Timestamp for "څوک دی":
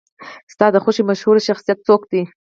1.87-2.21